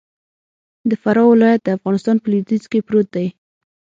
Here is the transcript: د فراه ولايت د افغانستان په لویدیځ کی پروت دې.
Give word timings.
د 0.89 0.91
فراه 1.01 1.27
ولايت 1.31 1.61
د 1.63 1.67
افغانستان 1.77 2.15
په 2.19 2.27
لویدیځ 2.31 2.63
کی 2.71 2.79
پروت 2.87 3.07
دې. 3.15 3.27